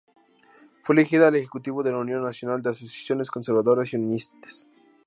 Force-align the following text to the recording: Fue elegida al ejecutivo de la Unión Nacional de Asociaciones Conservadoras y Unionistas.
Fue 0.81 0.95
elegida 0.95 1.27
al 1.27 1.35
ejecutivo 1.35 1.83
de 1.83 1.91
la 1.91 1.99
Unión 1.99 2.23
Nacional 2.23 2.63
de 2.63 2.71
Asociaciones 2.71 3.29
Conservadoras 3.29 3.93
y 3.93 3.97
Unionistas. 3.97 4.67